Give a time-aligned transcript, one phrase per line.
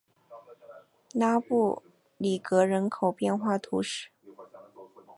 [1.13, 1.83] 拉布
[2.17, 4.09] 里格人口变化图示